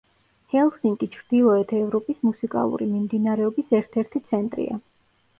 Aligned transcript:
ჰელსინკი 0.51 1.07
ჩრდილოეთ 1.15 1.73
ევროპის 1.79 2.23
მუსიკალური 2.29 2.87
მიმდინარეობის 2.93 3.75
ერთ-ერთი 3.81 4.23
ცენტრია. 4.33 4.79